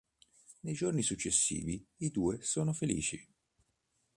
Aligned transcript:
Nei 0.61 0.73
giorni 0.73 1.03
successivi 1.03 1.85
i 1.97 2.09
due 2.09 2.41
sono 2.41 2.73
felici. 2.73 3.23